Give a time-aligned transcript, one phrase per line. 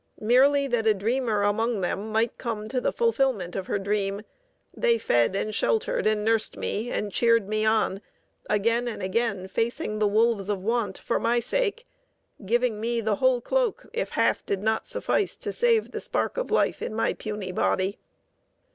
[0.19, 4.23] Merely that a dreamer among them might come to the fulfillment of her dream,
[4.75, 8.01] they fed and sheltered and nursed me and cheered me on,
[8.49, 11.85] again and again facing the wolves of want for my sake,
[12.43, 16.35] giving me the whole cloak if the half did not suffice to save the spark
[16.35, 17.99] of life in my puny body.